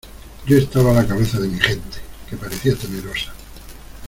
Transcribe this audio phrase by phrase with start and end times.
[0.47, 3.31] yo estaba a la cabeza de mi gente, que parecía temerosa